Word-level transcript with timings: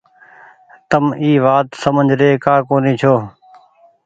تم 0.89 1.05
اي 1.21 1.31
وآت 1.45 1.67
سمجه 1.83 2.15
ري 2.21 2.29
ڪآ 2.43 2.55
ڪونيٚ 2.69 2.99
ڇو۔ 3.01 3.15